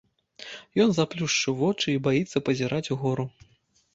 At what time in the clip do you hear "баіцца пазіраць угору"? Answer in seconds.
2.09-3.29